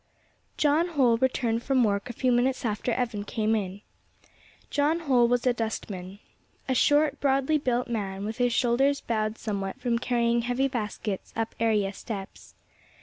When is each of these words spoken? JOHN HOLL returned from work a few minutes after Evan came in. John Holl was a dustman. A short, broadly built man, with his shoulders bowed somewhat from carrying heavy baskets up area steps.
JOHN 0.57 0.87
HOLL 0.87 1.17
returned 1.17 1.61
from 1.61 1.83
work 1.83 2.09
a 2.09 2.13
few 2.13 2.31
minutes 2.31 2.65
after 2.65 2.91
Evan 2.91 3.23
came 3.23 3.55
in. 3.55 3.81
John 4.71 5.01
Holl 5.01 5.27
was 5.27 5.45
a 5.45 5.53
dustman. 5.53 6.17
A 6.67 6.73
short, 6.73 7.19
broadly 7.19 7.59
built 7.59 7.87
man, 7.87 8.25
with 8.25 8.37
his 8.39 8.51
shoulders 8.51 8.99
bowed 8.99 9.37
somewhat 9.37 9.79
from 9.79 9.99
carrying 9.99 10.41
heavy 10.41 10.67
baskets 10.67 11.31
up 11.35 11.53
area 11.59 11.93
steps. 11.93 12.55